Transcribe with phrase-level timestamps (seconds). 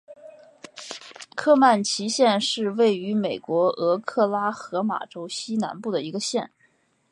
[1.35, 6.49] 科曼奇县是位于美国俄克拉何马州西南部的一个县。